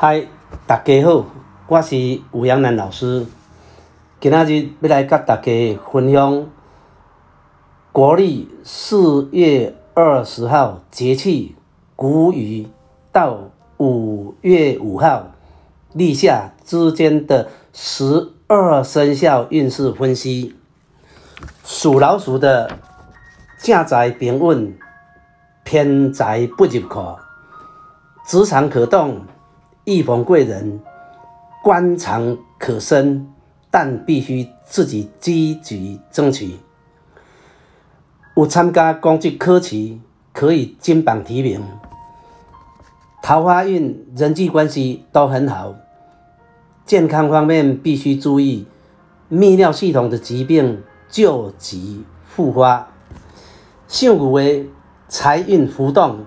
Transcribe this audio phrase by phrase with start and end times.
[0.00, 0.28] 嗨，
[0.64, 1.26] 大家好，
[1.66, 3.26] 我是吴阳南老师。
[4.20, 6.46] 今仔日要来甲大家分享
[7.90, 11.56] 国历四月二十号节气
[11.96, 12.68] 谷雨
[13.10, 15.32] 到五月五号
[15.92, 20.54] 立夏之间的十二生肖运势分析。
[21.64, 22.70] 属老鼠的
[23.60, 24.78] 正财平稳，
[25.64, 27.16] 偏财不入库，
[28.24, 29.22] 职场可动，
[29.90, 30.80] 易逢贵人，
[31.64, 33.26] 官场可升，
[33.70, 36.56] 但必须自己积极争取。
[38.34, 39.98] 有参加公职科期，
[40.34, 41.62] 可以金榜题名。
[43.22, 45.74] 桃花运、人际关系都很好。
[46.84, 48.66] 健康方面必须注意
[49.30, 50.82] 泌尿系统的疾病。
[51.08, 52.88] 救急复发，
[53.86, 54.68] 性骨为
[55.08, 56.26] 财运浮动，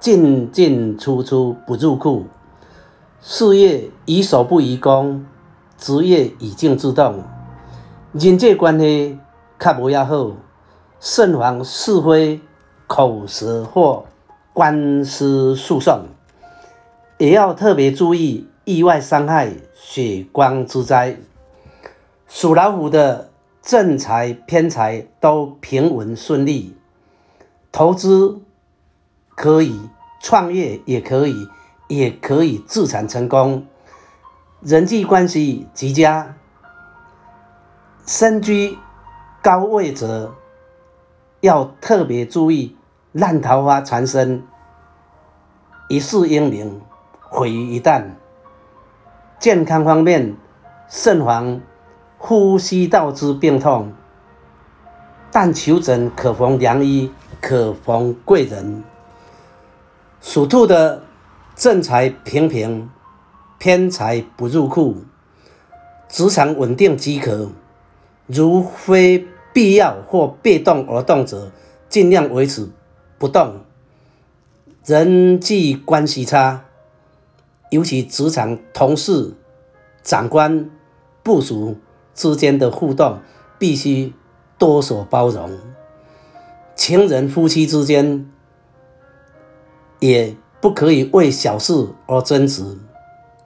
[0.00, 2.26] 进进出出不入库。
[3.24, 5.24] 事业宜守不宜攻，
[5.78, 7.22] 职业以静制动。
[8.12, 9.16] 人际关系
[9.60, 10.32] 较无遐好，
[10.98, 12.40] 慎防是非、
[12.88, 14.04] 口舌或
[14.52, 16.06] 官司诉讼，
[17.18, 21.16] 也要特别注意意外伤害、血光之灾。
[22.26, 23.28] 属老虎的。
[23.62, 26.74] 正财偏财都平稳顺利，
[27.70, 28.40] 投资
[29.36, 29.78] 可以，
[30.20, 31.46] 创业也可以，
[31.96, 33.66] 也可以自产成功。
[34.60, 36.34] 人际关系极佳，
[38.06, 38.78] 身居
[39.42, 40.34] 高位者
[41.40, 42.76] 要特别注意
[43.12, 44.42] 烂桃花缠身，
[45.88, 46.80] 一世英名
[47.20, 48.04] 毁于一旦。
[49.38, 50.36] 健康方面，
[50.88, 51.60] 慎防。
[52.24, 53.92] 呼吸道之病痛，
[55.32, 58.84] 但求诊可逢良医，可逢贵人。
[60.20, 61.02] 属兔的
[61.62, 62.90] 正财平平，
[63.60, 64.96] 偏财不入库，
[66.08, 67.52] 职场稳定即可。
[68.26, 71.52] 如非必要或被动而动者，
[71.88, 72.68] 尽量维持
[73.16, 73.60] 不动。
[74.84, 76.64] 人际关系差，
[77.70, 79.32] 尤其职场同事、
[80.02, 80.68] 长官、
[81.22, 81.76] 部属。
[82.12, 83.20] 之间的互动
[83.60, 84.12] 必须
[84.58, 85.56] 多所包容，
[86.74, 88.28] 情人夫妻之间
[90.00, 92.78] 也不可以为小事而争执，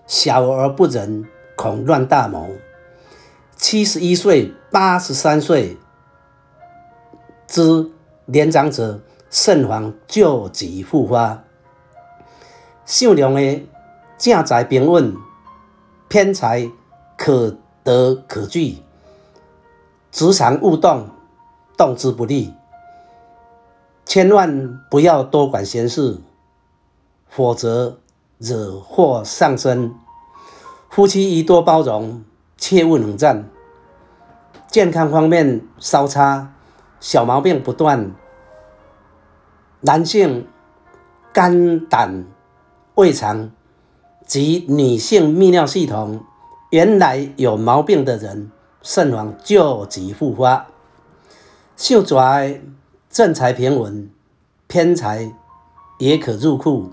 [0.06, 2.50] 小而不忍，恐乱大谋。
[3.56, 5.76] 七十一岁、八十三岁
[7.49, 7.91] 之
[8.26, 9.00] 年长者，
[9.31, 11.43] 慎防旧疾复发。
[12.84, 13.66] 姓梁的
[14.19, 15.12] 正财平稳，
[16.09, 16.71] 偏财
[17.16, 17.56] 可。
[17.87, 18.78] 得可据，
[20.10, 21.09] 职场勿动，
[21.78, 22.53] 动之不利。
[24.05, 26.19] 千万不要多管闲事，
[27.37, 27.99] 否则
[28.39, 29.95] 惹祸上身。
[30.89, 32.25] 夫妻宜多包容，
[32.57, 33.51] 切勿冷战。
[34.69, 36.55] 健康方面稍差，
[36.99, 38.11] 小毛病不断。
[39.83, 40.49] 男性
[41.31, 42.25] 肝胆
[42.95, 43.51] 胃肠
[44.25, 46.25] 及女性泌尿系统。
[46.71, 50.69] 原来有毛病的人，慎防旧疾复发。
[51.77, 52.63] 秀拽
[53.11, 54.11] 正财平稳，
[54.67, 55.31] 偏财
[55.99, 56.93] 也可入库。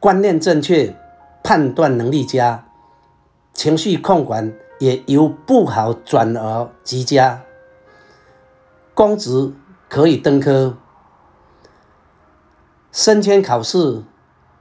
[0.00, 0.96] 观念正确，
[1.42, 2.64] 判断能力佳，
[3.52, 7.42] 情绪控管也由不好转而极佳。
[8.94, 9.52] 公职
[9.90, 10.78] 可以登科，
[12.90, 14.02] 升迁考试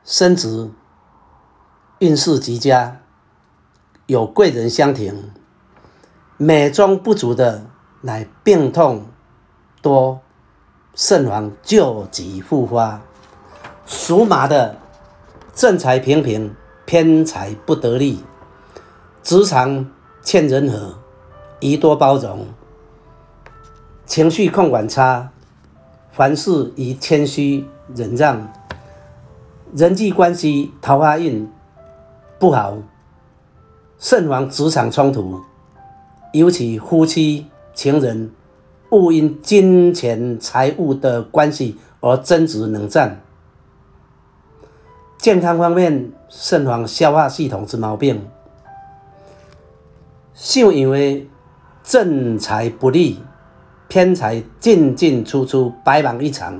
[0.03, 0.72] 升职，
[1.99, 2.99] 运势极佳。
[4.07, 5.31] 有贵人相挺，
[6.35, 7.63] 美中不足的
[8.01, 9.05] 乃病痛
[9.81, 10.19] 多，
[10.95, 12.99] 慎防旧疾复发。
[13.85, 14.75] 属马的
[15.59, 16.56] 正财平平，
[16.86, 18.20] 偏财不得力，
[19.22, 19.86] 职场
[20.24, 20.97] 欠人和，
[21.59, 22.47] 宜多包容。
[24.06, 25.31] 情绪控管差，
[26.14, 28.50] 凡事宜谦虚忍让。
[29.75, 31.46] 人际关系桃花运
[32.40, 32.78] 不好。
[33.97, 35.41] 慎防职场冲突，
[36.32, 38.32] 尤其夫妻、情人，
[38.91, 43.20] 勿因金钱、财物的关系而争执冷战。
[45.19, 48.25] 健康方面，慎防消化系统之毛病。
[50.33, 51.27] 秀因为
[51.83, 53.21] 正财不利，
[53.89, 56.57] 偏财进进出出，白忙一场。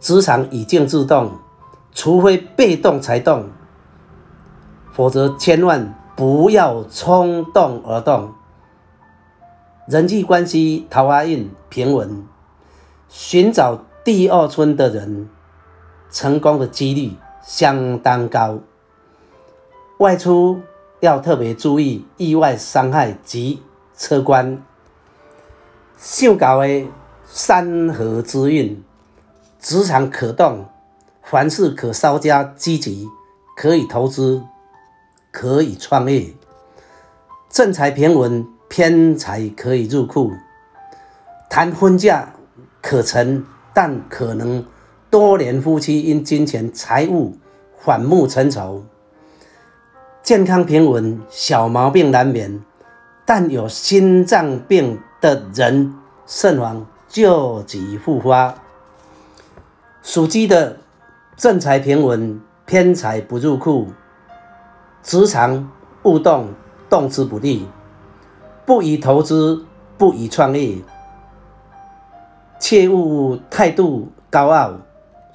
[0.00, 1.30] 职场以静制动，
[1.92, 3.48] 除非被动才动。
[4.92, 8.32] 否则，千万不要冲动而动。
[9.86, 12.26] 人际关系桃花运平稳，
[13.08, 15.28] 寻找第二春的人，
[16.10, 17.12] 成功的几率
[17.42, 18.58] 相当高。
[19.98, 20.60] 外出
[21.00, 23.62] 要特别注意意外伤害及
[23.96, 24.62] 车关。
[25.96, 26.86] 性高的
[27.26, 28.82] 三合之运，
[29.60, 30.66] 职场可动，
[31.22, 33.06] 凡事可稍加积极，
[33.56, 34.42] 可以投资，
[35.30, 36.32] 可以创业。
[37.50, 40.32] 正财平稳，偏财可以入库。
[41.50, 42.32] 谈婚嫁
[42.80, 44.64] 可成，但可能
[45.10, 47.36] 多年夫妻因金钱财务
[47.76, 48.84] 反目成仇。
[50.22, 52.62] 健康平稳，小毛病难免，
[53.24, 55.94] 但有心脏病的人
[56.26, 58.54] 慎防旧疾复发。
[60.02, 60.76] 属鸡的
[61.36, 63.88] 正财平稳，偏财不入库。
[65.02, 65.70] 职场
[66.04, 66.48] 勿动。
[66.90, 67.68] 动之不利，
[68.66, 69.64] 不宜投资，
[69.96, 70.76] 不宜创业，
[72.58, 74.72] 切勿态度高傲、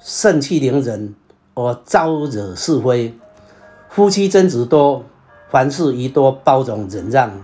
[0.08, 1.16] 盛气凌人
[1.54, 3.18] 而招惹是非。
[3.88, 5.04] 夫妻争执多，
[5.50, 7.42] 凡事宜多包容忍让，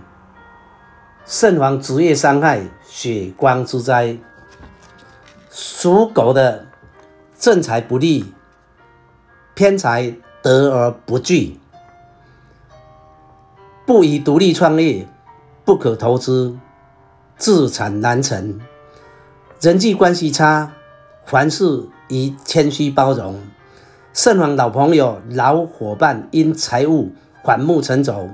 [1.25, 4.17] 慎防职业伤害、血光之灾。
[5.51, 6.65] 属狗的
[7.37, 8.33] 正财不利，
[9.55, 11.59] 偏财得而不聚。
[13.85, 15.05] 不宜独立创业，
[15.65, 16.57] 不可投资，
[17.35, 18.61] 自产难成。
[19.59, 20.71] 人际关系差，
[21.25, 23.41] 凡事宜谦虚包容，
[24.13, 27.11] 慎防老朋友、老伙伴因财务
[27.43, 28.29] 反目成仇，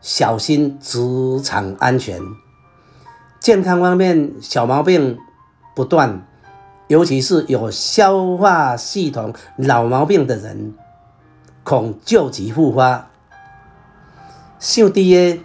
[0.00, 0.98] 小心职
[1.42, 2.18] 场安全。
[3.38, 5.18] 健康方面，小毛病
[5.76, 6.26] 不断，
[6.88, 10.72] 尤其是有消化系统老毛病的人，
[11.62, 13.10] 恐旧疾复发。
[14.58, 15.40] 秀低的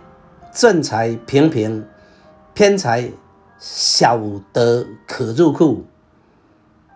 [0.53, 1.85] 正财平平，
[2.53, 3.11] 偏财
[3.59, 4.17] 小
[4.53, 5.85] 得可入库，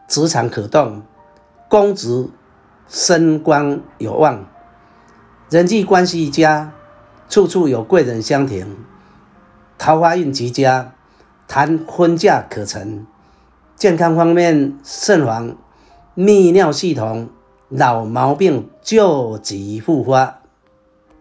[0.09, 1.03] 职场可动，
[1.69, 2.27] 公职
[2.87, 4.43] 升官有望，
[5.51, 6.73] 人际关系佳，
[7.29, 8.75] 处处有贵人相挺，
[9.77, 10.93] 桃花运极佳，
[11.47, 13.05] 谈婚嫁可成。
[13.75, 15.55] 健康方面肾黄
[16.17, 17.29] 泌尿系统
[17.69, 20.38] 老毛病旧疾复发。